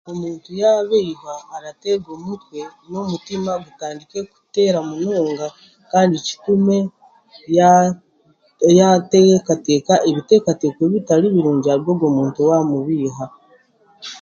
[0.11, 2.59] Omuntu y'abeiha arateerwa omutwe
[2.89, 5.47] n'omutiima gutandiike kuteera munonga
[5.91, 6.77] kandi kitume
[8.79, 13.25] yatekateeka ebitekateeko bitari birungi ahari ogw'omuntu owa mubeiha.